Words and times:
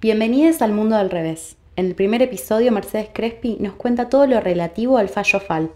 Bienvenidos 0.00 0.62
al 0.62 0.70
mundo 0.70 0.94
al 0.94 1.10
revés. 1.10 1.56
En 1.74 1.86
el 1.86 1.96
primer 1.96 2.22
episodio, 2.22 2.70
Mercedes 2.70 3.08
Crespi 3.12 3.56
nos 3.58 3.74
cuenta 3.74 4.08
todo 4.08 4.28
lo 4.28 4.40
relativo 4.40 4.96
al 4.96 5.08
fallo 5.08 5.40
FAL. 5.40 5.72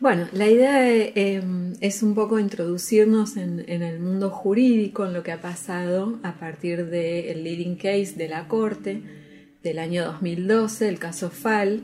Bueno, 0.00 0.26
la 0.32 0.48
idea 0.48 0.84
em, 1.14 1.74
es 1.80 2.02
un 2.02 2.16
poco 2.16 2.40
introducirnos 2.40 3.36
en, 3.36 3.60
el 3.68 4.00
mundo 4.00 4.30
jurídico, 4.30 5.06
en 5.06 5.12
lo 5.12 5.22
que 5.22 5.30
ha 5.30 5.40
pasado 5.40 6.18
a 6.24 6.40
partir 6.40 6.86
del 6.86 7.44
leading 7.44 7.76
case 7.76 8.14
de 8.16 8.26
la 8.26 8.48
Corte 8.48 9.00
del 9.62 9.78
año 9.78 10.04
2012, 10.06 10.88
el 10.88 10.98
caso 10.98 11.30
FAL, 11.30 11.82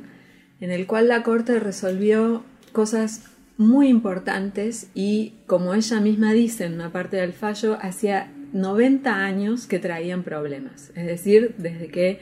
en 0.60 0.72
el 0.72 0.88
cual 0.88 1.06
la 1.06 1.22
Corte 1.22 1.60
resolvió 1.60 2.42
cosas 2.72 3.37
muy 3.58 3.88
importantes 3.88 4.88
y, 4.94 5.34
como 5.46 5.74
ella 5.74 6.00
misma 6.00 6.32
dice 6.32 6.64
en 6.64 6.74
una 6.74 6.92
parte 6.92 7.16
del 7.18 7.32
fallo, 7.32 7.76
hacía 7.82 8.32
90 8.52 9.14
años 9.14 9.66
que 9.66 9.78
traían 9.78 10.22
problemas, 10.22 10.90
es 10.94 11.06
decir, 11.06 11.54
desde 11.58 11.88
que 11.88 12.20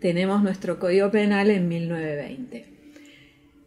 tenemos 0.00 0.42
nuestro 0.42 0.80
Código 0.80 1.10
Penal 1.10 1.50
en 1.50 1.68
1920. 1.68 2.64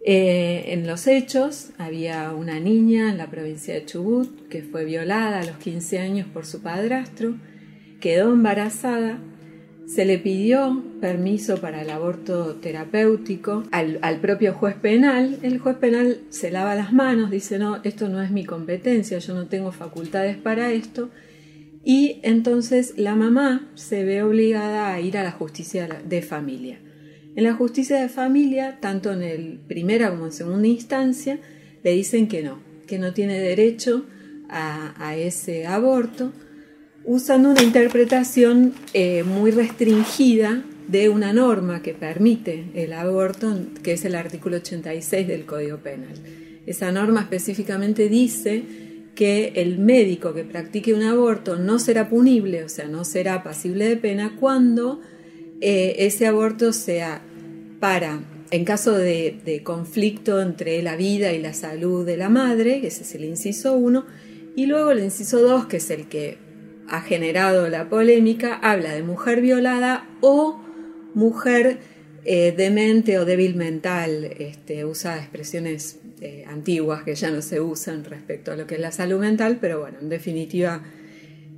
Eh, 0.06 0.74
en 0.74 0.86
los 0.86 1.08
hechos 1.08 1.70
había 1.78 2.34
una 2.34 2.60
niña 2.60 3.10
en 3.10 3.18
la 3.18 3.30
provincia 3.30 3.74
de 3.74 3.86
Chubut 3.86 4.50
que 4.50 4.62
fue 4.62 4.84
violada 4.84 5.40
a 5.40 5.46
los 5.46 5.58
15 5.58 6.00
años 6.00 6.28
por 6.28 6.46
su 6.46 6.62
padrastro, 6.62 7.36
quedó 8.02 8.34
embarazada 8.34 9.20
se 9.86 10.06
le 10.06 10.18
pidió 10.18 10.82
permiso 11.02 11.58
para 11.58 11.82
el 11.82 11.90
aborto 11.90 12.56
terapéutico 12.56 13.64
al, 13.72 14.00
propio 14.22 14.54
juez 14.54 14.76
penal. 14.76 15.38
El 15.44 15.60
juez 15.60 15.78
penal 15.78 16.20
se 16.30 16.52
lava 16.52 16.76
las 16.76 16.94
manos, 16.94 17.30
dice, 17.30 17.60
no, 17.60 17.82
esto 17.84 18.08
no 18.10 18.22
es 18.22 18.32
mi 18.32 18.46
competencia, 18.46 19.20
yo 19.20 19.34
no 19.34 19.48
tengo 19.48 19.72
facultades 19.72 20.38
para 20.38 20.72
esto. 20.72 21.10
Y 21.84 22.20
entonces 22.24 22.94
la 22.98 23.16
mamá 23.16 23.70
se 23.76 24.06
ve 24.06 24.24
obligada 24.24 24.94
a 24.94 25.02
ir 25.02 25.18
a 25.18 25.24
la 25.24 25.32
justicia 25.32 25.88
de 25.88 26.22
familia. 26.22 26.80
En 27.36 27.44
la 27.44 27.54
justicia 27.54 28.00
de 28.00 28.10
familia, 28.10 28.78
tanto 28.80 29.12
en 29.12 29.22
el 29.22 29.60
primera 29.68 30.10
como 30.12 30.28
en 30.28 30.32
segunda 30.32 30.68
instancia, 30.68 31.40
le 31.84 31.92
dicen 31.92 32.28
que 32.28 32.42
no, 32.42 32.60
que 32.88 33.00
no 33.00 33.14
tiene 33.14 33.40
derecho 33.40 34.06
a 34.56 35.16
ese 35.16 35.66
aborto 35.66 36.32
usando 37.06 37.50
una 37.50 37.64
interpretación 37.64 38.74
eh, 38.94 39.24
muy 39.24 39.52
restringida 39.52 40.64
de 40.88 41.10
una 41.10 41.34
norma 41.34 41.82
que 41.82 41.94
permite 41.94 42.66
el 42.74 42.94
aborto, 42.94 43.58
que 43.82 43.94
es 43.94 44.06
el 44.06 44.16
artículo 44.16 44.58
86 44.58 45.28
del 45.28 45.46
Código 45.46 45.78
Penal. 45.78 46.14
Esa 46.66 46.92
norma 46.92 47.22
específicamente 47.22 48.10
dice 48.10 48.64
que 49.16 49.54
el 49.56 49.80
médico 49.80 50.34
que 50.34 50.44
practique 50.44 50.94
un 50.94 51.04
aborto 51.04 51.56
no 51.56 51.80
será 51.80 52.10
punible, 52.10 52.64
o 52.64 52.70
sea, 52.70 52.88
no 52.88 53.06
será 53.06 53.44
pasible 53.44 53.88
de 53.88 53.98
pena 53.98 54.36
cuando 54.40 55.02
eh, 55.62 55.96
ese 56.00 56.26
aborto 56.26 56.74
sea 56.74 57.22
para, 57.80 58.22
en 58.52 58.66
caso 58.66 58.94
de, 58.94 59.62
conflicto 59.64 60.42
entre 60.42 60.82
la 60.82 60.96
vida 60.96 61.34
y 61.34 61.42
la 61.42 61.54
salud 61.54 62.06
de 62.06 62.18
la 62.18 62.30
madre, 62.30 62.86
ese 62.86 63.04
es 63.04 63.14
el 63.16 63.26
inciso 63.26 63.76
1, 63.76 64.06
y 64.56 64.66
luego 64.66 64.92
el 64.92 65.04
inciso 65.04 65.42
2, 65.42 65.66
que 65.68 65.78
es 65.78 65.90
el 65.90 66.08
que 66.08 66.38
ha 66.90 67.02
generado 67.02 67.70
la 67.70 67.90
polémica, 67.90 68.56
habla 68.56 68.94
de 68.94 69.04
mujer 69.04 69.42
violada 69.42 70.08
o 70.22 70.60
mujer 71.14 71.80
eh, 72.26 72.54
demente 72.56 73.20
o 73.20 73.26
débil 73.26 73.56
mental, 73.56 74.24
este, 74.38 74.86
usa 74.86 75.18
expresiones 75.18 76.00
eh, 76.22 76.46
antiguas 76.48 77.04
que 77.04 77.16
ya 77.16 77.30
no 77.32 77.42
se 77.42 77.60
usan 77.60 78.06
respecto 78.06 78.52
a 78.52 78.56
lo 78.56 78.66
que 78.66 78.76
es 78.76 78.82
la 78.82 78.92
salud 78.92 79.20
mental, 79.20 79.58
pero 79.60 79.82
bueno, 79.82 79.98
en 80.02 80.08
definitiva, 80.08 80.84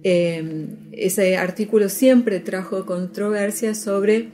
em, 0.01 0.89
ese 0.91 1.37
artículo 1.37 1.87
siempre 1.89 2.39
trajo 2.39 2.85
controversia 2.85 3.75
sobre 3.75 4.29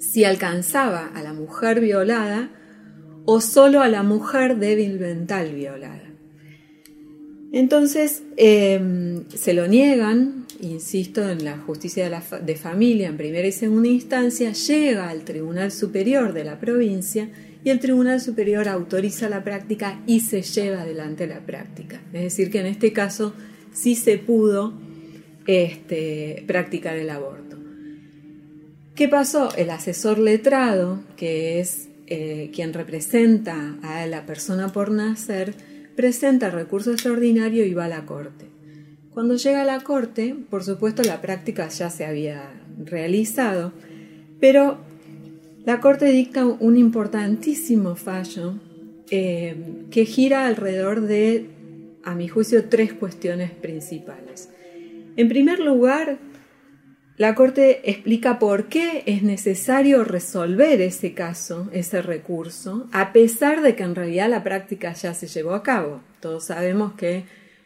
si 0.00 0.24
alcanzaba 0.24 1.10
a 1.14 1.22
la 1.22 1.32
mujer 1.32 1.80
violada 1.80 2.50
o 3.24 3.40
solo 3.40 3.82
a 3.82 3.88
la 3.88 4.02
mujer 4.02 4.56
débil 4.56 4.98
mental 4.98 5.54
violada. 5.54 6.09
Entonces 7.52 8.22
em, 8.36 9.24
se 9.28 9.54
lo 9.54 9.66
niegan, 9.66 10.46
insisto, 10.60 11.28
en 11.28 11.44
la 11.44 11.58
justicia 11.58 12.08
de, 12.42 12.56
familia 12.56 13.08
en 13.08 13.16
primera 13.16 13.46
y 13.46 13.52
segunda 13.52 13.88
instancia, 13.88 14.52
llega 14.52 15.08
al 15.08 15.24
Tribunal 15.24 15.72
Superior 15.72 16.32
de 16.32 16.44
la 16.44 16.60
provincia 16.60 17.28
y 17.64 17.70
el 17.70 17.80
Tribunal 17.80 18.20
Superior 18.20 18.68
autoriza 18.68 19.28
la 19.28 19.42
práctica 19.42 20.00
y 20.06 20.20
se 20.20 20.42
lleva 20.42 20.82
adelante 20.82 21.26
la 21.26 21.40
práctica. 21.40 22.00
Es 22.12 22.22
decir, 22.22 22.50
que 22.50 22.60
en 22.60 22.66
este 22.66 22.92
caso 22.92 23.34
sí 23.72 23.96
se 23.96 24.18
pudo 24.18 24.72
este, 25.46 26.44
practicar 26.46 26.96
el 26.96 27.10
aborto. 27.10 27.56
¿Qué 28.94 29.08
pasó? 29.08 29.54
El 29.56 29.70
asesor 29.70 30.18
letrado, 30.18 31.00
que 31.16 31.58
es 31.58 31.88
eh, 32.06 32.50
quien 32.54 32.72
representa 32.72 33.76
a 33.82 34.06
la 34.06 34.26
persona 34.26 34.68
por 34.72 34.90
nacer, 34.90 35.54
presenta 35.96 36.50
recurso 36.50 36.92
extraordinario 36.92 37.64
y 37.64 37.74
va 37.74 37.86
a 37.86 37.88
la 37.88 38.06
corte. 38.06 38.46
Cuando 39.10 39.36
llega 39.36 39.62
a 39.62 39.64
la 39.64 39.80
corte, 39.80 40.36
por 40.48 40.62
supuesto 40.64 41.02
la 41.02 41.20
práctica 41.20 41.68
ya 41.68 41.90
se 41.90 42.04
había 42.04 42.52
realizado, 42.84 43.72
pero 44.40 44.78
la 45.64 45.80
corte 45.80 46.06
dicta 46.06 46.46
un 46.46 46.78
importantísimo 46.78 47.96
fallo 47.96 48.54
eh, 49.10 49.56
que 49.90 50.06
gira 50.06 50.46
alrededor 50.46 51.02
de, 51.02 51.46
a 52.04 52.14
mi 52.14 52.28
juicio, 52.28 52.64
tres 52.66 52.92
cuestiones 52.92 53.50
principales. 53.50 54.48
En 55.16 55.28
primer 55.28 55.58
lugar, 55.58 56.18
la 57.20 57.34
Corte 57.34 57.82
explica 57.90 58.38
por 58.38 58.68
qué 58.68 59.02
es 59.04 59.22
necesario 59.22 60.04
resolver 60.04 60.80
ese 60.80 61.12
caso, 61.12 61.68
ese 61.70 62.00
recurso, 62.00 62.88
a 62.92 63.12
pesar 63.12 63.60
de 63.60 63.76
que 63.76 63.82
en 63.82 63.94
realidad 63.94 64.30
la 64.30 64.42
práctica 64.42 64.94
ya 64.94 65.12
se 65.12 65.26
llevó 65.26 65.52
a 65.52 65.62
cabo. 65.62 66.00
Todos 66.20 66.46
sabemos 66.46 66.94
que 66.94 67.24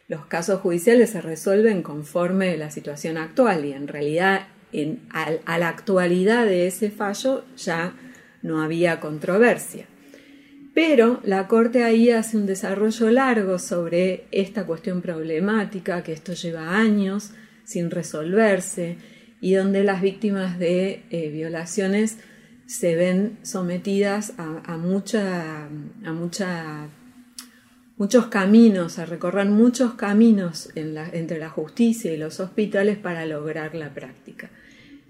los 0.09 0.25
casos 0.25 0.59
judiciales 0.59 1.11
se 1.11 1.21
resuelven 1.21 1.83
conforme 1.83 2.57
la 2.57 2.69
situación 2.69 3.17
actual 3.17 3.63
y 3.63 3.71
en 3.71 3.87
realidad 3.87 4.47
a 5.45 5.57
la 5.57 5.69
actualidad 5.69 6.45
de 6.45 6.67
ese 6.67 6.91
fallo 6.91 7.45
ya 7.55 7.95
no 8.41 8.61
había 8.61 8.99
controversia. 8.99 9.85
Pero 10.73 11.21
la 11.23 11.47
Corte 11.47 11.85
ahí 11.85 12.09
hace 12.09 12.35
un 12.35 12.45
desarrollo 12.45 13.09
largo 13.09 13.57
sobre 13.57 14.25
esta 14.31 14.65
cuestión 14.65 15.01
problemática, 15.01 16.03
que 16.03 16.11
esto 16.11 16.33
lleva 16.33 16.75
años 16.75 17.31
sin 17.63 17.89
resolverse, 17.89 19.14
y 19.41 19.53
donde 19.53 19.83
las 19.83 20.01
víctimas 20.01 20.57
de 20.59 21.03
eh, 21.09 21.29
violaciones 21.29 22.17
se 22.65 22.95
ven 22.95 23.37
sometidas 23.43 24.33
a, 24.37 24.77
muchos 27.97 28.25
caminos, 28.27 28.97
a 28.97 29.05
recorrer 29.05 29.47
muchos 29.47 29.93
caminos 29.93 30.71
entre 30.75 31.37
la 31.37 31.49
justicia 31.49 32.11
y 32.11 32.17
los 32.17 32.39
hospitales 32.39 32.97
para 32.97 33.25
lograr 33.25 33.75
la 33.75 33.93
práctica. 33.93 34.49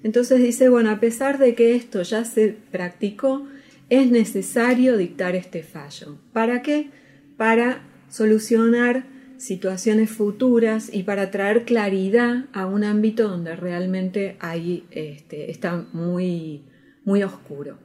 Entonces 0.03 0.39
dice, 0.39 0.69
bueno, 0.69 0.91
a 0.91 0.99
pesar 0.99 1.37
de 1.37 1.55
que 1.55 1.75
esto 1.75 2.01
ya 2.01 2.25
se 2.25 2.57
practicó, 2.71 3.47
es 3.89 4.11
necesario 4.11 4.97
dictar 4.97 5.35
este 5.35 5.63
fallo. 5.63 6.17
¿Para 6.33 6.61
qué? 6.61 6.89
Para 7.37 7.83
solucionar 8.09 9.14
situaciones 9.37 10.09
futuras 10.09 10.89
y 10.93 11.03
para 11.03 11.31
traer 11.31 11.65
claridad 11.65 12.45
a 12.53 12.65
un 12.65 12.83
ámbito 12.83 13.27
donde 13.27 13.55
realmente 13.55 14.37
hay, 14.39 14.85
este, 14.91 15.51
está 15.51 15.85
muy, 15.93 16.63
muy 17.03 17.23
oscuro. 17.23 17.77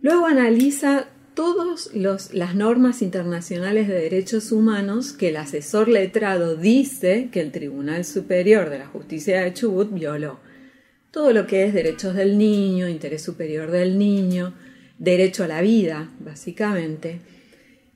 Luego 0.00 0.26
analiza 0.26 1.08
todas 1.34 1.90
las 1.94 2.54
normas 2.54 3.00
internacionales 3.00 3.86
de 3.86 3.94
derechos 3.94 4.50
humanos 4.50 5.12
que 5.12 5.28
el 5.28 5.36
asesor 5.36 5.88
letrado 5.88 6.56
dice 6.56 7.28
que 7.30 7.40
el 7.40 7.52
Tribunal 7.52 8.04
Superior 8.04 8.70
de 8.70 8.80
la 8.80 8.86
Justicia 8.86 9.42
de 9.42 9.54
Chubut 9.54 9.92
violó. 9.92 10.40
Todo 11.12 11.32
lo 11.32 11.46
que 11.46 11.64
es 11.64 11.74
derechos 11.74 12.14
del 12.14 12.38
niño, 12.38 12.88
interés 12.88 13.22
superior 13.22 13.70
del 13.70 13.98
niño, 13.98 14.52
derecho 14.98 15.44
a 15.44 15.48
la 15.48 15.62
vida, 15.62 16.10
básicamente. 16.20 17.20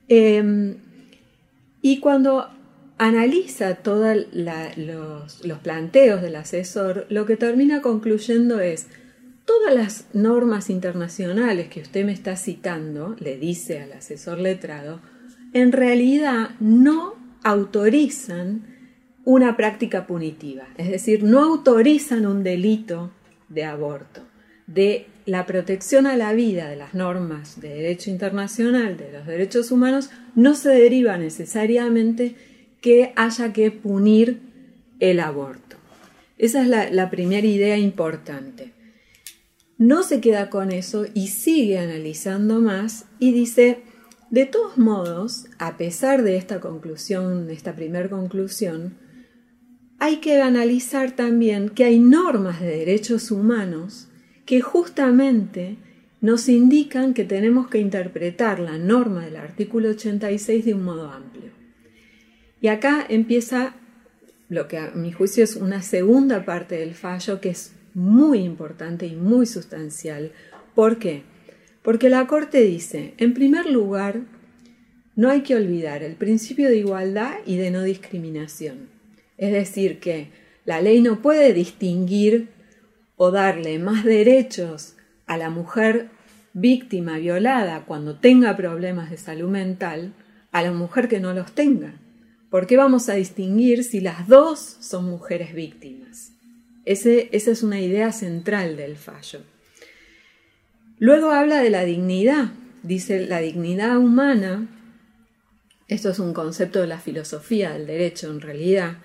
Em, 0.07 0.75
y 1.83 1.99
cuando 1.99 2.47
analiza 2.97 3.75
todos 3.75 4.17
los, 4.33 5.57
planteos 5.61 6.21
del 6.21 6.37
asesor, 6.37 7.05
lo 7.09 7.25
que 7.25 7.35
termina 7.35 7.81
concluyendo 7.81 8.61
es, 8.61 8.87
todas 9.43 9.75
las 9.75 10.07
normas 10.13 10.69
internacionales 10.69 11.67
que 11.67 11.81
usted 11.81 12.05
me 12.05 12.13
está 12.13 12.37
citando, 12.37 13.17
le 13.19 13.37
dice 13.37 13.81
al 13.81 13.91
asesor 13.91 14.39
letrado, 14.39 15.01
en 15.51 15.73
realidad 15.73 16.51
no 16.61 17.15
autorizan 17.43 18.61
una 19.25 19.57
práctica 19.57 20.07
punitiva, 20.07 20.69
es 20.77 20.89
decir, 20.89 21.21
no 21.23 21.41
autorizan 21.41 22.25
un 22.25 22.43
delito 22.43 23.11
de 23.49 23.65
aborto, 23.65 24.21
de 24.67 25.07
la 25.25 25.45
protección 25.45 26.07
a 26.07 26.17
la 26.17 26.33
vida 26.33 26.69
de 26.69 26.75
las 26.75 26.93
normas 26.93 27.61
de 27.61 27.69
derecho 27.69 28.09
internacional, 28.09 28.97
de 28.97 29.11
los 29.11 29.25
derechos 29.25 29.71
humanos, 29.71 30.09
no 30.35 30.55
se 30.55 30.69
deriva 30.69 31.17
necesariamente 31.17 32.35
que 32.81 33.13
haya 33.15 33.53
que 33.53 33.71
punir 33.71 34.41
el 34.99 35.19
aborto. 35.19 35.77
Esa 36.37 36.61
es 36.61 36.91
la, 36.91 37.09
primera 37.09 37.47
idea 37.47 37.77
importante. 37.77 38.73
No 39.77 40.03
se 40.03 40.19
queda 40.19 40.49
con 40.49 40.71
eso 40.71 41.05
y 41.13 41.27
sigue 41.27 41.79
analizando 41.79 42.59
más 42.59 43.05
y 43.19 43.31
dice, 43.31 43.83
de 44.29 44.45
todos 44.45 44.77
modos, 44.77 45.45
a 45.59 45.77
pesar 45.77 46.23
de 46.23 46.35
esta 46.35 46.59
conclusión, 46.59 47.47
de 47.47 47.53
esta 47.53 47.75
primera 47.75 48.09
conclusión, 48.09 48.97
hay 49.99 50.17
que 50.17 50.41
analizar 50.41 51.11
también 51.15 51.69
que 51.69 51.85
hay 51.85 51.99
normas 51.99 52.59
de 52.59 52.77
derechos 52.77 53.31
humanos 53.31 54.09
que 54.45 54.61
justamente 54.61 55.77
nos 56.21 56.47
indican 56.47 57.13
que 57.13 57.25
tenemos 57.25 57.67
que 57.67 57.79
interpretar 57.79 58.59
la 58.59 58.77
norma 58.77 59.25
del 59.25 59.35
artículo 59.35 59.89
86 59.89 60.65
de 60.65 60.73
un 60.73 60.83
modo 60.83 61.11
amplio. 61.11 61.51
Y 62.61 62.69
acá 62.69 63.05
empieza 63.07 63.75
lo 64.47 64.67
que 64.67 64.77
a 64.77 64.91
mi 64.91 65.11
juicio 65.11 65.43
es 65.43 65.55
una 65.55 65.81
segunda 65.81 66.45
parte 66.45 66.75
del 66.77 66.93
fallo 66.93 67.41
que 67.41 67.49
es 67.49 67.73
muy 67.93 68.39
importante 68.39 69.05
y 69.05 69.15
muy 69.15 69.45
sustancial. 69.45 70.31
¿Por 70.75 70.97
qué? 70.97 71.23
Porque 71.81 72.09
la 72.09 72.25
Corte 72.27 72.61
dice, 72.61 73.13
en 73.17 73.33
primer 73.33 73.65
lugar, 73.65 74.21
no 75.15 75.29
hay 75.29 75.41
que 75.41 75.55
olvidar 75.55 76.03
el 76.03 76.15
principio 76.15 76.69
de 76.69 76.77
igualdad 76.77 77.33
y 77.45 77.57
de 77.57 77.69
no 77.69 77.83
discriminación. 77.83 78.87
Es 79.37 79.51
decir, 79.51 79.99
que 79.99 80.29
la 80.65 80.81
ley 80.81 81.01
no 81.01 81.21
puede 81.21 81.53
distinguir 81.53 82.47
o 83.15 83.31
darle 83.31 83.79
más 83.79 84.03
derechos 84.03 84.95
a 85.25 85.37
la 85.37 85.49
mujer 85.49 86.09
víctima 86.53 87.17
violada 87.17 87.85
cuando 87.85 88.15
tenga 88.15 88.55
problemas 88.55 89.09
de 89.09 89.17
salud 89.17 89.49
mental 89.49 90.13
a 90.51 90.61
la 90.61 90.71
mujer 90.71 91.07
que 91.07 91.19
no 91.19 91.33
los 91.33 91.53
tenga. 91.53 91.93
¿Por 92.49 92.67
qué 92.67 92.77
vamos 92.77 93.09
a 93.09 93.15
distinguir 93.15 93.83
si 93.83 93.99
las 93.99 94.27
dos 94.27 94.59
son 94.79 95.05
mujeres 95.05 95.53
víctimas? 95.53 96.31
esa 96.85 97.09
es 97.31 97.63
una 97.63 97.79
idea 97.79 98.11
central 98.11 98.75
del 98.75 98.97
fallo. 98.97 99.39
Luego 100.99 101.31
habla 101.31 101.61
de 101.61 101.69
la 101.69 101.85
dignidad. 101.85 102.51
Dice, 102.83 103.25
la 103.25 103.39
dignidad 103.39 103.97
humana, 103.97 104.67
esto 105.87 106.09
es 106.09 106.19
un 106.19 106.33
concepto 106.33 106.81
de 106.81 106.87
la 106.87 106.99
filosofía 106.99 107.71
del 107.71 107.87
derecho 107.87 108.29
en 108.29 108.41
realidad, 108.41 108.97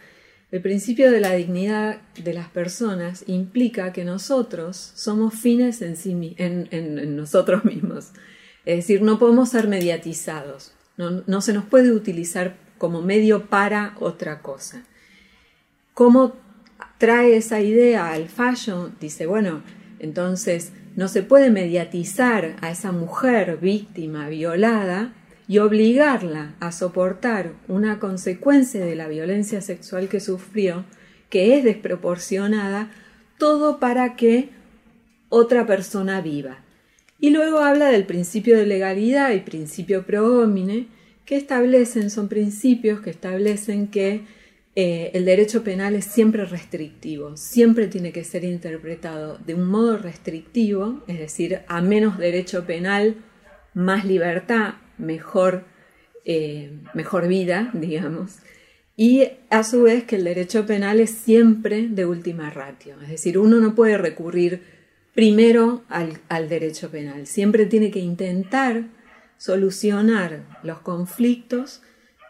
el 0.50 0.62
principio 0.62 1.11
de 1.11 1.21
la 1.21 1.33
dignidad 1.35 2.00
de 2.17 2.33
las 2.33 2.49
personas 2.49 3.25
implica 3.27 3.93
que 3.93 4.05
nosotros 4.05 4.93
somos 4.95 5.35
fines 5.35 5.83
en, 5.83 5.97
sí, 5.97 6.15
nosotros 7.06 7.65
mismos. 7.65 8.12
Es 8.65 8.77
decir, 8.77 9.03
no 9.03 9.19
podemos 9.19 9.50
ser 9.50 9.69
mediatizados, 9.69 10.73
no, 10.97 11.41
se 11.41 11.53
nos 11.53 11.65
puede 11.65 11.93
utilizar 11.93 12.56
como 12.79 13.03
medio 13.03 13.47
para 13.47 13.95
otra 14.00 14.41
cosa. 14.41 14.85
¿Cómo 15.95 16.35
trae 16.97 17.37
esa 17.37 17.61
idea 17.61 18.11
al 18.11 18.29
fallo? 18.29 18.91
Dice, 19.00 19.27
bueno, 19.27 19.62
entonces 19.99 20.73
no 20.97 21.09
se 21.09 21.23
puede 21.23 21.50
mediatizar 21.50 22.56
a 22.61 22.71
esa 22.71 22.91
mujer 22.91 23.59
víctima 23.59 24.29
violada 24.29 25.12
y 25.49 25.59
obligarla 25.59 26.55
a 26.61 26.71
soportar 26.73 27.55
una 27.67 27.99
consecuencia 27.99 28.85
de 28.85 28.95
la 28.95 29.09
violencia 29.09 29.62
sexual 29.62 30.09
que 30.09 30.21
sufrió, 30.21 30.85
que 31.31 31.56
es 31.56 31.65
desproporcionada, 31.65 32.91
todo 33.39 33.81
para 33.81 34.15
que 34.15 34.50
otra 35.31 35.67
persona 35.67 36.21
viva. 36.21 36.59
Y 37.19 37.31
luego 37.31 37.61
habla 37.61 37.89
del 37.89 38.05
principio 38.05 38.56
de 38.59 38.67
legalidad 38.67 39.33
y 39.33 39.41
principio 39.41 40.05
pro 40.05 40.43
homine, 40.43 40.87
que 41.25 41.37
establecen, 41.37 42.11
son 42.11 42.29
principios 42.29 43.00
que 43.00 43.11
establecen 43.11 43.89
que 43.89 44.23
eh, 44.77 45.11
el 45.15 45.25
derecho 45.25 45.65
penal 45.65 45.95
es 45.95 46.05
siempre 46.05 46.45
restrictivo, 46.45 47.37
siempre 47.37 47.89
tiene 47.89 48.12
que 48.12 48.23
ser 48.23 48.45
interpretado 48.45 49.39
de 49.39 49.55
un 49.55 49.67
modo 49.67 49.97
restrictivo, 49.97 51.03
es 51.09 51.19
decir, 51.19 51.61
a 51.67 51.81
menos 51.81 52.19
derecho 52.19 52.65
penal, 52.65 53.17
más 53.75 54.05
libertad, 54.05 54.75
mejor, 54.99 55.65
eh, 56.25 56.73
mejor 56.95 57.29
vida, 57.29 57.71
digamos, 57.73 58.39
y 58.97 59.29
a 59.50 59.62
su 59.62 59.83
vez 59.83 60.05
que 60.05 60.17
el 60.17 60.25
derecho 60.25 60.67
penal 60.67 61.00
es 61.00 61.11
siempre 61.11 61.89
de 61.89 62.05
última 62.05 62.50
ratio, 62.50 63.00
es 63.03 63.09
decir, 63.09 63.39
uno 63.39 63.61
no 63.61 63.75
puede 63.75 63.97
recurrir 63.97 64.62
primero 65.15 65.83
al, 65.89 66.19
al 66.29 66.49
derecho 66.49 66.91
penal, 66.91 67.27
siempre 67.27 67.67
tiene 67.67 67.91
que 67.91 68.00
intentar 68.00 68.85
solucionar 69.37 70.43
los 70.62 70.81
conflictos 70.81 71.83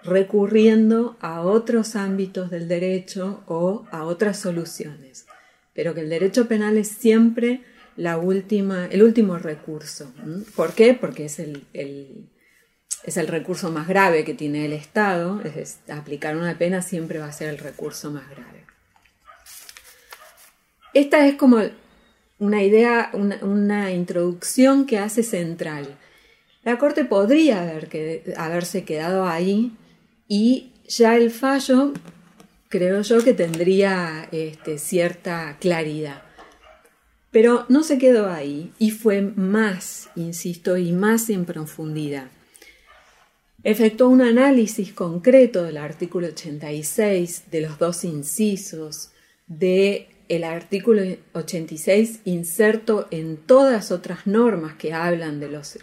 recurriendo 0.05 1.17
a 1.21 1.41
otros 1.43 1.97
ámbitos 1.97 2.51
del 2.51 2.69
derecho 2.69 3.43
o 3.47 3.87
a 3.91 4.05
otras 4.05 4.39
soluciones, 4.39 5.27
pero 5.75 5.95
que 5.95 6.03
el 6.03 6.09
derecho 6.09 6.49
penal 6.49 6.79
es 6.79 6.89
siempre 6.89 7.63
la 7.97 8.17
última, 8.17 8.87
el 8.87 9.03
último 9.03 9.39
recurso. 9.39 10.13
¿Por 10.55 10.73
qué? 10.73 10.95
Porque 10.95 11.25
es 11.25 11.41
el, 11.41 11.65
es 13.09 13.17
el 13.17 13.27
recurso 13.27 13.71
más 13.71 13.89
grave 13.89 14.25
que 14.25 14.35
tiene 14.35 14.67
el 14.67 14.73
Estado, 14.73 15.41
es 15.43 15.79
aplicar 15.89 16.37
una 16.37 16.57
pena 16.59 16.83
siempre 16.83 17.19
va 17.19 17.27
a 17.27 17.33
ser 17.33 17.49
el 17.49 17.59
recurso 17.59 18.11
más 18.11 18.29
grave. 18.31 18.65
Esta 20.95 21.27
es 21.27 21.35
como 21.37 21.61
una 22.39 22.63
idea, 22.63 23.11
una, 23.13 23.93
introducción 23.93 24.87
que 24.87 24.99
hace 24.99 25.23
central. 25.23 25.99
La 26.65 26.79
Corte 26.79 27.05
podría 27.05 27.63
haber 27.63 27.89
que, 27.89 28.35
haberse 28.37 28.85
quedado 28.85 29.27
ahí 29.27 29.73
y 30.29 30.73
ya 30.87 31.17
el 31.17 31.31
fallo 31.31 31.93
creo 32.69 33.03
yo 33.03 33.25
que 33.25 33.33
tendría 33.33 34.29
este, 34.33 34.79
cierta 34.79 35.57
claridad. 35.61 36.23
Pero 37.31 37.67
no 37.69 37.83
se 37.83 37.99
quedó 37.99 38.31
ahí 38.31 38.73
y 38.79 38.91
fue 38.91 39.21
más, 39.23 40.11
insisto, 40.17 40.77
y 40.77 40.93
más 40.93 41.29
en 41.31 41.45
profundidad. 41.45 42.29
Efectuó 43.65 44.09
un 44.09 44.23
análisis 44.23 44.93
concreto 44.93 45.65
del 45.65 45.79
artículo 45.79 46.29
86, 46.29 47.45
de 47.51 47.61
los 47.61 47.79
dos 47.79 48.05
incisos, 48.05 49.11
de 49.47 50.09
el 50.29 50.45
artículo 50.45 51.03
86 51.33 52.21
inserto 52.25 53.09
en 53.11 53.37
todas 53.37 53.91
otras 53.91 54.27
normas 54.27 54.75
que 54.75 54.93
hablan 54.93 55.41
de 55.41 55.49
los, 55.49 55.79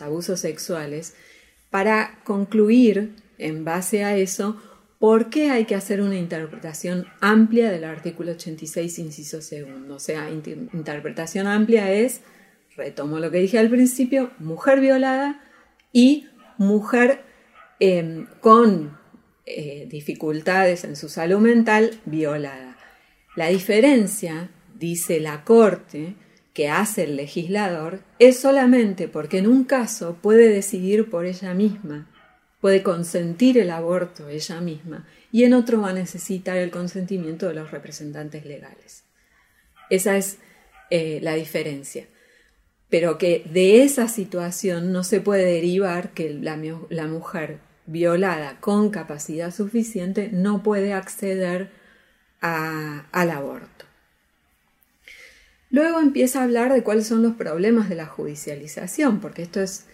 abusos 0.00 0.40
sexuales, 0.40 1.14
para 1.70 2.20
concluir, 2.24 3.14
en 3.38 3.64
base 3.64 4.04
a 4.04 4.16
eso, 4.16 4.56
¿Por 5.02 5.30
qué 5.30 5.50
hay 5.50 5.64
que 5.64 5.74
hacer 5.74 6.00
una 6.00 6.16
interpretación 6.16 7.08
amplia 7.20 7.72
del 7.72 7.82
artículo 7.82 8.30
86, 8.30 9.00
inciso 9.00 9.42
segundo? 9.42 9.96
O 9.96 9.98
sea, 9.98 10.30
interpretación 10.30 11.48
amplia 11.48 11.90
es, 11.90 12.20
retomo 12.76 13.18
lo 13.18 13.32
que 13.32 13.38
dije 13.38 13.58
al 13.58 13.68
principio, 13.68 14.30
mujer 14.38 14.78
violada 14.78 15.42
y 15.92 16.28
mujer 16.62 17.22
em, 17.80 18.26
con 18.40 18.98
eh, 19.46 19.86
dificultades 19.90 20.84
en 20.84 20.96
su 20.96 21.08
salud 21.08 21.40
mental 21.40 22.00
violada. 22.04 22.76
La 23.36 23.48
diferencia, 23.48 24.50
dice 24.78 25.20
la 25.20 25.44
Corte, 25.44 26.14
que 26.54 26.68
hace 26.68 27.04
el 27.04 27.16
legislador, 27.16 28.00
es 28.18 28.38
solamente 28.38 29.08
porque 29.08 29.38
en 29.38 29.46
un 29.46 29.64
caso 29.64 30.18
puede 30.20 30.48
decidir 30.48 31.08
por 31.10 31.24
ella 31.24 31.54
misma 31.54 32.08
puede 32.62 32.84
consentir 32.84 33.58
el 33.58 33.70
aborto 33.70 34.28
ella 34.28 34.60
misma 34.60 35.04
y 35.32 35.42
en 35.42 35.52
otro 35.52 35.80
va 35.80 35.90
a 35.90 35.92
necesitar 35.92 36.56
el 36.56 36.70
consentimiento 36.70 37.48
de 37.48 37.54
los 37.54 37.72
representantes 37.72 38.46
legales. 38.46 39.04
Esa 39.90 40.16
es 40.16 40.38
eh, 40.88 41.18
la 41.22 41.34
diferencia. 41.34 42.06
Pero 42.92 43.16
que 43.16 43.42
de 43.50 43.84
esa 43.84 44.06
situación 44.06 44.92
no 44.92 45.02
se 45.02 45.22
puede 45.22 45.46
derivar 45.46 46.10
que 46.10 46.34
la, 46.34 47.06
mujer 47.06 47.58
violada 47.86 48.60
con 48.60 48.90
capacidad 48.90 49.50
suficiente 49.50 50.28
no 50.30 50.62
puede 50.62 50.92
acceder 50.92 51.70
al 52.42 53.30
aborto. 53.30 53.86
Luego 55.70 56.00
empieza 56.00 56.40
a 56.40 56.44
hablar 56.44 56.70
de 56.70 56.82
cuáles 56.82 57.06
son 57.06 57.22
los 57.22 57.34
problemas 57.34 57.88
de 57.88 57.94
la 57.94 58.04
judicialización, 58.04 59.20
porque 59.20 59.40
esto 59.40 59.62
es 59.62 59.86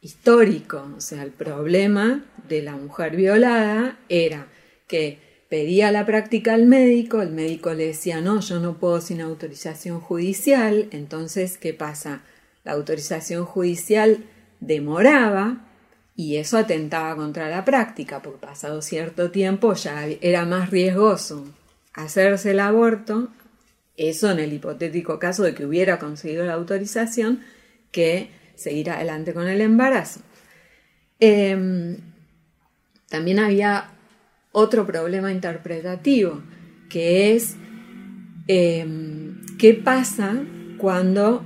histórico. 0.00 0.88
O 0.96 1.00
sea, 1.00 1.24
el 1.24 1.32
problema 1.32 2.24
de 2.48 2.62
la 2.62 2.76
mujer 2.76 3.16
violada 3.16 3.98
era 4.08 4.46
que 4.86 5.27
pedía 5.48 5.90
la 5.92 6.04
práctica 6.04 6.54
al 6.54 6.66
médico, 6.66 7.22
el 7.22 7.30
médico 7.30 7.72
le 7.74 7.86
decía, 7.86 8.20
no, 8.20 8.40
yo 8.40 8.60
no 8.60 8.78
puedo 8.78 9.00
sin 9.00 9.20
autorización 9.20 10.00
judicial, 10.00 10.88
entonces, 10.90 11.58
¿qué 11.58 11.74
pasa? 11.74 12.22
La 12.64 12.72
autorización 12.72 13.44
judicial 13.44 14.24
demoraba 14.60 15.64
y 16.16 16.36
eso 16.36 16.58
atentaba 16.58 17.16
contra 17.16 17.48
la 17.48 17.64
práctica, 17.64 18.20
porque 18.20 18.46
pasado 18.46 18.82
cierto 18.82 19.30
tiempo 19.30 19.74
ya 19.74 20.06
era 20.20 20.44
más 20.44 20.70
riesgoso 20.70 21.46
hacerse 21.94 22.52
el 22.52 22.60
aborto 22.60 23.28
Eso 23.96 24.30
en 24.30 24.38
el 24.38 24.52
hipotético 24.52 25.18
caso 25.18 25.42
de 25.42 25.54
que 25.54 25.66
hubiera 25.66 25.98
conseguido 25.98 26.46
la 26.46 26.54
autorización, 26.54 27.40
que 27.90 28.30
seguir 28.54 28.90
adelante 28.90 29.34
con 29.34 29.48
el 29.48 29.60
embarazo. 29.60 30.20
Em, 31.18 31.96
también 33.08 33.40
había 33.40 33.97
otro 34.52 34.86
problema 34.86 35.32
interpretativo, 35.32 36.42
que 36.88 37.34
es 37.34 37.56
em, 38.46 39.40
qué 39.58 39.74
pasa 39.74 40.42
cuando 40.78 41.44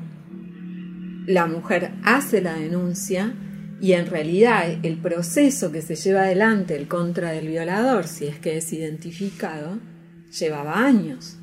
la 1.26 1.47
mujer 1.47 1.92
hace 2.04 2.40
la 2.40 2.54
denuncia 2.54 3.35
y 3.80 3.94
en 3.94 4.06
realidad 4.06 4.78
el 4.85 4.99
proceso 4.99 5.73
que 5.73 5.82
se 5.82 5.97
lleva 5.97 6.23
adelante 6.23 6.76
el 6.76 6.87
contra 6.87 7.32
del 7.32 7.49
violador, 7.49 8.06
si 8.06 8.26
es 8.26 8.38
que 8.38 8.56
es 8.56 8.73
identificado, 8.73 9.78
llevaba 10.38 10.85
años. 10.85 11.38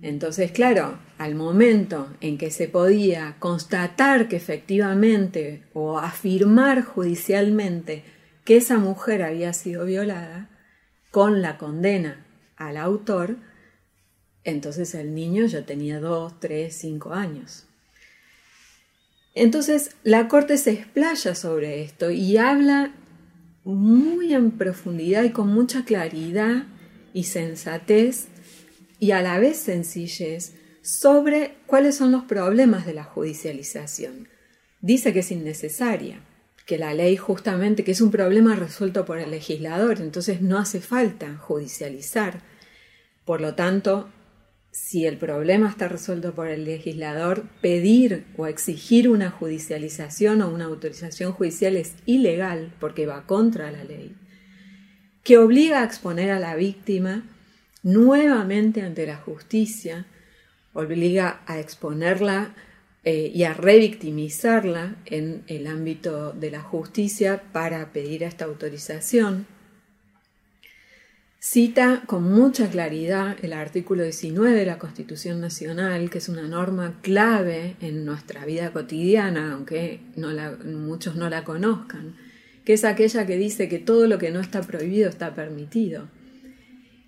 Entonces, 0.00 0.52
claro, 0.52 0.98
al 1.18 1.34
momento 1.34 2.08
en 2.20 2.38
que 2.38 2.50
se 2.50 2.68
podía 2.68 3.36
constatar 3.38 4.28
que 4.28 4.36
efectivamente 4.36 5.62
o 5.72 5.98
afirmar 5.98 6.84
judicialmente 6.84 8.04
que 8.44 8.56
esa 8.56 8.78
mujer 8.78 9.22
había 9.22 9.52
sido 9.52 9.84
violada, 9.84 10.50
con 11.12 11.42
la 11.42 11.58
condena 11.58 12.26
al 12.56 12.76
autor, 12.76 13.36
entonces 14.42 14.96
el 14.96 15.14
niño 15.14 15.46
ya 15.46 15.64
tenía 15.64 16.00
dos, 16.00 16.40
tres, 16.40 16.74
cinco 16.74 17.12
años. 17.12 17.66
Entonces 19.34 19.94
la 20.02 20.26
Corte 20.26 20.56
se 20.56 20.72
explaya 20.72 21.34
sobre 21.34 21.82
esto 21.82 22.10
y 22.10 22.38
habla 22.38 22.94
muy 23.62 24.34
en 24.34 24.52
profundidad 24.52 25.22
y 25.22 25.30
con 25.30 25.48
mucha 25.48 25.84
claridad 25.84 26.64
y 27.14 27.24
sensatez 27.24 28.28
y 28.98 29.10
a 29.12 29.22
la 29.22 29.38
vez 29.38 29.58
sencillez 29.58 30.54
sobre 30.82 31.56
cuáles 31.66 31.94
son 31.94 32.10
los 32.10 32.24
problemas 32.24 32.86
de 32.86 32.94
la 32.94 33.04
judicialización. 33.04 34.28
Dice 34.80 35.12
que 35.12 35.20
es 35.20 35.30
innecesaria, 35.30 36.20
que 36.66 36.78
la 36.78 36.94
ley 36.94 37.16
justamente, 37.16 37.84
que 37.84 37.92
es 37.92 38.00
un 38.00 38.10
problema 38.10 38.56
resuelto 38.56 39.04
por 39.04 39.18
el 39.18 39.30
legislador, 39.30 40.00
entonces 40.00 40.40
no 40.40 40.58
hace 40.58 40.80
falta 40.80 41.36
judicializar. 41.36 42.40
Por 43.24 43.40
lo 43.40 43.54
tanto, 43.54 44.08
si 44.70 45.04
el 45.06 45.18
problema 45.18 45.68
está 45.68 45.88
resuelto 45.88 46.34
por 46.34 46.48
el 46.48 46.64
legislador, 46.64 47.44
pedir 47.60 48.24
o 48.36 48.46
exigir 48.46 49.08
una 49.08 49.30
judicialización 49.30 50.40
o 50.40 50.48
una 50.48 50.64
autorización 50.64 51.32
judicial 51.32 51.76
es 51.76 51.94
ilegal 52.06 52.72
porque 52.80 53.06
va 53.06 53.26
contra 53.26 53.70
la 53.70 53.84
ley, 53.84 54.16
que 55.24 55.38
obliga 55.38 55.80
a 55.80 55.84
exponer 55.84 56.30
a 56.30 56.40
la 56.40 56.54
víctima 56.54 57.24
nuevamente 57.82 58.80
ante 58.80 59.06
la 59.06 59.16
justicia, 59.16 60.06
obliga 60.72 61.42
a 61.46 61.58
exponerla 61.58 62.54
eh, 63.04 63.30
y 63.34 63.44
a 63.44 63.54
revictimizarla 63.54 64.96
en 65.06 65.42
el 65.46 65.66
ámbito 65.66 66.32
de 66.32 66.50
la 66.50 66.60
justicia 66.60 67.42
para 67.52 67.92
pedir 67.92 68.22
esta 68.22 68.44
autorización 68.44 69.46
Cita 71.44 72.04
con 72.06 72.22
mucha 72.22 72.70
claridad 72.70 73.36
el 73.42 73.52
artículo 73.52 74.04
19 74.04 74.52
de 74.52 74.64
la 74.64 74.78
Constitución 74.78 75.40
Nacional, 75.40 76.08
que 76.08 76.18
es 76.18 76.28
una 76.28 76.46
norma 76.46 77.00
clave 77.02 77.74
en 77.80 78.04
nuestra 78.04 78.44
vida 78.44 78.72
cotidiana, 78.72 79.54
aunque 79.54 79.98
muchos 80.64 81.16
no 81.16 81.28
la 81.28 81.42
conozcan, 81.42 82.14
que 82.64 82.74
es 82.74 82.84
aquella 82.84 83.26
que 83.26 83.36
dice 83.36 83.68
que 83.68 83.80
todo 83.80 84.06
lo 84.06 84.18
que 84.18 84.30
no 84.30 84.38
está 84.38 84.60
prohibido 84.60 85.08
está 85.08 85.34
permitido. 85.34 86.08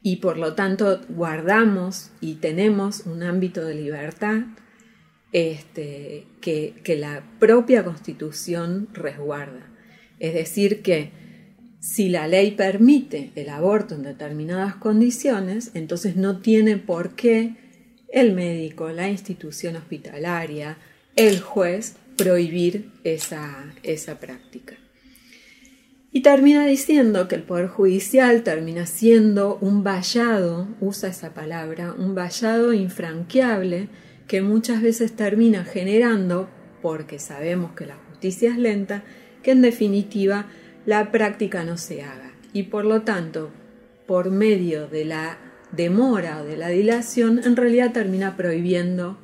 Y 0.03 0.17
por 0.17 0.37
lo 0.37 0.55
tanto 0.55 1.01
guardamos 1.11 2.11
y 2.21 2.35
tenemos 2.35 3.07
un 3.07 3.23
ámbito 3.23 3.65
de 3.65 3.77
libertad 3.77 4.41
este, 5.35 6.29
que, 6.41 6.75
que 6.85 6.97
la 6.97 7.25
propia 7.41 7.85
Constitución 7.85 8.89
resguarda. 8.93 9.67
Es 10.21 10.33
decir, 10.33 10.81
que 10.81 11.11
si 11.81 12.09
la 12.09 12.29
ley 12.29 12.53
permite 12.53 13.33
el 13.35 13.49
aborto 13.49 13.97
en 13.97 14.05
determinadas 14.05 14.77
condiciones, 14.77 15.73
entonces 15.75 16.15
no 16.15 16.41
tiene 16.41 16.77
por 16.77 17.17
qué 17.17 17.57
el 18.13 18.33
médico, 18.33 18.91
la 18.91 19.11
institución 19.11 19.75
hospitalaria, 19.75 20.79
el 21.17 21.41
juez 21.41 21.97
prohibir 22.17 22.93
esa, 23.03 23.75
esa 23.83 24.21
práctica. 24.21 24.77
Y 26.13 26.23
termina 26.23 26.65
diciendo 26.65 27.27
que 27.27 27.35
el 27.35 27.43
Poder 27.43 27.67
Judicial 27.67 28.45
termina 28.45 28.87
siendo 28.87 29.59
un 29.61 29.83
vallado, 29.83 30.69
usa 30.81 31.09
esa 31.09 31.35
palabra, 31.35 31.93
un 31.93 32.15
vallado 32.15 32.73
infranqueable 32.73 33.89
que 34.27 34.43
muchas 34.43 34.83
veces 34.83 35.15
termina 35.15 35.65
generando, 35.65 36.49
porque 36.83 37.19
sabemos 37.19 37.73
que 37.73 37.87
la 37.87 37.97
justicia 38.09 38.51
es 38.51 38.59
lenta, 38.59 39.05
que 39.43 39.53
en 39.53 39.63
definitiva 39.63 40.47
la 40.87 41.11
práctica 41.13 41.65
no 41.65 41.77
se 41.77 42.03
haga. 42.03 42.33
Y 42.53 42.65
por 42.65 42.85
lo 42.85 43.03
tanto, 43.03 43.51
por 44.07 44.31
medio 44.31 44.89
de 44.89 45.05
la 45.05 45.39
demora 45.73 46.43
o 46.43 46.45
de 46.45 46.57
la 46.57 46.69
dilación, 46.69 47.41
en 47.45 47.57
realidad 47.57 47.93
termina 47.93 48.37
prohibiendo 48.37 49.19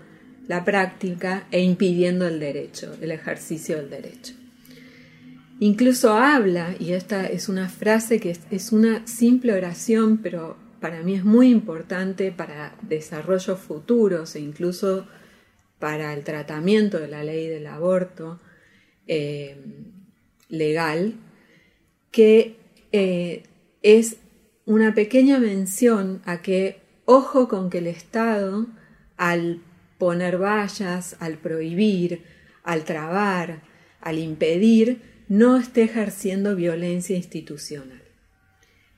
la 0.49 0.65
práctica 0.65 1.47
e 1.51 1.61
impidiendo 1.61 2.27
el 2.27 2.41
derecho, 2.41 2.97
el 3.01 3.13
ejercicio 3.13 3.77
del 3.77 3.91
derecho. 3.91 4.35
Incluso 5.61 6.15
habla, 6.15 6.75
y 6.79 6.93
esta 6.93 7.27
es 7.27 7.49
una 7.49 7.69
frase 7.69 8.19
que 8.19 8.37
es, 8.51 8.73
una 8.73 9.07
simple 9.07 9.53
oración, 9.53 10.19
pero 10.19 10.57
para 10.81 11.03
mí 11.03 11.15
es 11.15 11.25
muy 11.25 11.51
importante 11.51 12.33
para 12.33 12.75
desarrollos 12.83 13.59
futuros 13.59 14.35
e 14.35 14.41
incluso 14.41 15.07
para 15.79 16.13
el 16.15 16.25
tratamiento 16.25 16.99
de 16.99 17.09
la 17.09 17.25
ley 17.25 17.47
del 17.47 17.67
aborto 17.67 18.41
eh, 19.07 19.57
legal, 20.49 21.15
que 22.11 22.57
eh, 22.93 23.45
es 23.83 24.17
una 24.67 24.95
pequeña 24.95 25.39
mención 25.39 26.23
a 26.25 26.43
que 26.43 26.81
ojo 27.05 27.49
con 27.49 27.71
que 27.71 27.79
el 27.79 27.87
Estado, 27.87 28.67
al 29.17 29.63
poner 29.99 30.39
vallas, 30.39 31.17
al 31.21 31.39
prohibir, 31.39 32.25
al 32.63 32.85
trabar, 32.85 33.63
al 34.01 34.19
impedir, 34.19 35.03
no 35.29 35.57
esté 35.57 35.83
ejerciendo 35.83 36.57
violencia 36.57 37.17
institucional. 37.17 38.00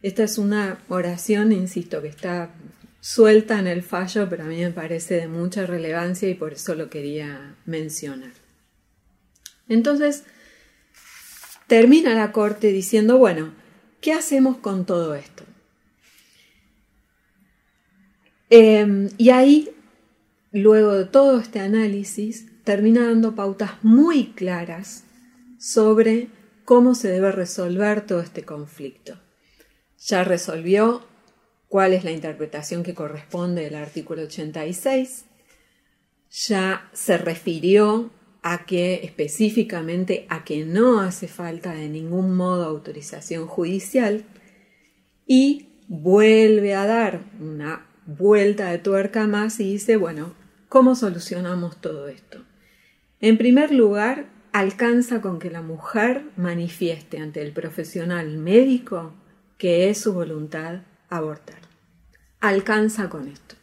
Esta 0.03 0.25
es 0.25 0.37
una 0.37 0.79
oración, 0.89 1.53
insisto, 1.53 2.03
que 2.03 2.09
está 2.09 2.51
suelta 3.01 3.59
en 3.59 3.69
el 3.69 3.83
fallo, 3.83 4.29
pero 4.29 4.45
a 4.45 4.47
mí 4.47 4.59
me 4.59 4.71
parece 4.71 5.15
de 5.15 5.29
mucha 5.29 5.65
relevancia 5.65 6.29
y 6.29 6.35
por 6.35 6.53
eso 6.53 6.75
lo 6.75 6.91
quería 6.91 7.57
mencionar. 7.67 8.33
Entonces, 9.69 10.25
termina 11.67 12.15
la 12.15 12.33
corte 12.33 12.69
diciendo, 12.73 13.17
bueno, 13.19 13.55
¿qué 14.01 14.13
hacemos 14.13 14.57
con 14.59 14.87
todo 14.87 15.15
esto? 15.15 15.45
Em, 18.51 19.09
y 19.19 19.31
ahí, 19.31 19.71
luego 20.51 20.93
de 20.93 21.05
todo 21.05 21.41
este 21.41 21.61
análisis, 21.61 22.47
termina 22.65 23.07
dando 23.07 23.35
pautas 23.35 23.83
muy 23.83 24.33
claras 24.33 25.05
sobre 25.59 26.29
cómo 26.65 26.95
se 26.95 27.09
debe 27.09 27.33
resolver 27.33 28.05
todo 28.05 28.21
este 28.21 28.45
conflicto. 28.45 29.19
Ya 30.07 30.25
resolvió 30.25 31.03
cuál 31.69 31.93
es 31.93 32.05
la 32.05 32.11
interpretación 32.11 32.83
que 32.83 32.95
corresponde 32.95 33.63
del 33.63 33.77
artículo 33.77 34.23
86, 34.23 35.25
ya 36.31 36.89
se 36.93 37.19
refirió 37.19 38.11
a 38.43 38.67
que 38.67 39.01
específicamente 39.05 40.27
a 40.29 40.45
que 40.45 40.65
no 40.65 41.01
hace 41.01 41.29
falta 41.29 41.73
de 41.73 41.89
ningún 41.89 42.35
modo 42.35 42.65
autorización 42.65 43.47
judicial 43.47 44.25
y 45.27 45.69
vuelve 45.89 46.75
a 46.75 46.87
dar 46.87 47.21
una 47.41 47.87
vuelta 48.07 48.71
de 48.71 48.79
tuerca 48.79 49.27
más 49.27 49.61
y 49.61 49.73
dice, 49.73 49.97
bueno, 49.97 50.35
¿cómo 50.69 50.95
solucionamos 50.95 51.81
todo 51.81 52.09
esto? 52.09 52.45
En 53.21 53.39
primer 53.39 53.73
lugar, 53.73 54.27
alcanza 54.53 55.21
con 55.21 55.39
que 55.39 55.51
la 55.51 55.63
mujer 55.63 56.25
manifieste 56.37 57.19
ante 57.19 57.41
el 57.41 57.53
profesional 57.53 58.37
médico 58.37 59.15
que 59.63 59.91
es 59.91 59.99
su 59.99 60.13
voluntad 60.13 60.81
abortar. 61.09 61.61
Alcanza 62.41 63.09
con 63.09 63.29
esto. 63.29 63.55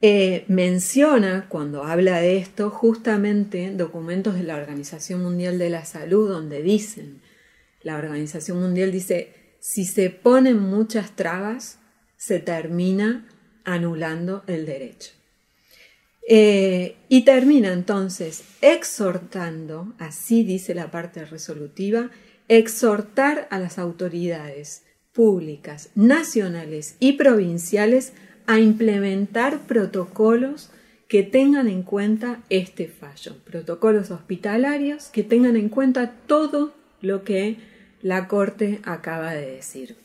Eh, 0.00 0.44
menciona 0.46 1.48
cuando 1.48 1.82
habla 1.82 2.20
de 2.20 2.36
esto 2.36 2.70
justamente 2.70 3.72
documentos 3.74 4.36
de 4.36 4.44
la 4.44 4.54
Organización 4.54 5.24
Mundial 5.24 5.58
de 5.58 5.70
la 5.70 5.84
Salud 5.84 6.28
donde 6.28 6.62
dicen, 6.62 7.20
la 7.82 7.96
Organización 7.96 8.60
Mundial 8.60 8.92
dice, 8.92 9.56
si 9.58 9.84
se 9.86 10.08
ponen 10.08 10.60
muchas 10.60 11.16
trabas, 11.16 11.80
se 12.16 12.38
termina 12.38 13.26
anulando 13.64 14.44
el 14.46 14.66
derecho. 14.66 15.10
Eh, 16.28 16.94
y 17.08 17.24
termina 17.24 17.72
entonces 17.72 18.44
exhortando, 18.60 19.94
así 19.98 20.44
dice 20.44 20.76
la 20.76 20.92
parte 20.92 21.24
resolutiva, 21.24 22.12
exhortar 22.48 23.48
a 23.50 23.58
las 23.58 23.78
autoridades 23.78 24.84
públicas, 25.12 25.90
nacionales 25.94 26.96
y 26.98 27.12
provinciales 27.12 28.12
a 28.46 28.58
implementar 28.58 29.60
protocolos 29.60 30.70
que 31.08 31.22
tengan 31.22 31.68
en 31.68 31.82
cuenta 31.82 32.42
este 32.50 32.88
fallo, 32.88 33.36
protocolos 33.44 34.10
hospitalarios 34.10 35.06
que 35.06 35.22
tengan 35.22 35.56
en 35.56 35.68
cuenta 35.68 36.12
todo 36.26 36.74
lo 37.00 37.24
que 37.24 37.56
la 38.02 38.28
Corte 38.28 38.80
acaba 38.84 39.32
de 39.32 39.50
decir. 39.50 39.96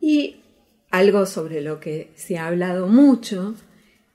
Y 0.00 0.36
algo 0.90 1.26
sobre 1.26 1.62
lo 1.62 1.80
que 1.80 2.10
se 2.16 2.38
ha 2.38 2.48
hablado 2.48 2.88
mucho, 2.88 3.54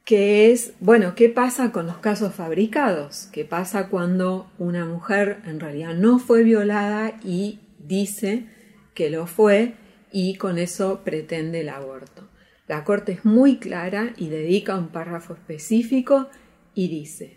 que 0.08 0.54
es, 0.54 0.72
bueno, 0.80 1.16
¿qué 1.16 1.28
pasa 1.28 1.74
con 1.74 1.86
los 1.86 1.98
casos 1.98 2.34
fabricados? 2.34 3.28
¿Qué 3.34 3.44
pasa 3.44 3.90
cuando 3.90 4.50
una 4.58 4.86
mujer 4.86 5.42
en 5.46 5.60
realidad 5.60 5.96
no 5.96 6.18
fue 6.18 6.44
violada 6.44 7.20
y 7.26 7.60
dice 7.78 8.46
que 8.94 9.10
lo 9.10 9.28
fue 9.28 9.74
y 10.10 10.36
con 10.36 10.60
eso 10.60 11.02
pretende 11.04 11.60
el 11.60 11.68
aborto? 11.68 12.26
La 12.70 12.86
Corte 12.86 13.12
es 13.12 13.26
muy 13.26 13.58
clara 13.58 14.14
y 14.16 14.30
dedica 14.30 14.78
un 14.78 14.88
párrafo 14.88 15.34
específico 15.34 16.30
y 16.74 16.88
dice 16.88 17.36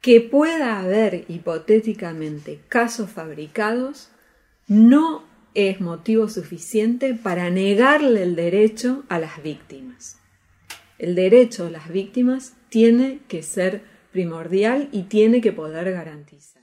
que 0.00 0.20
pueda 0.20 0.80
haber 0.80 1.24
hipotéticamente 1.28 2.62
casos 2.66 3.10
fabricados 3.10 4.10
no 4.66 5.22
es 5.54 5.80
motivo 5.80 6.28
suficiente 6.28 7.14
para 7.14 7.48
negarle 7.50 8.24
el 8.24 8.34
derecho 8.34 9.04
a 9.08 9.20
las 9.20 9.40
víctimas. 9.40 10.18
El 11.04 11.16
derecho 11.16 11.66
a 11.66 11.70
las 11.70 11.90
víctimas 11.90 12.54
tiene 12.70 13.20
que 13.28 13.42
ser 13.42 13.82
primordial 14.10 14.88
y 14.90 15.02
tiene 15.02 15.42
que 15.42 15.52
poder 15.52 15.92
garantizar. 15.92 16.62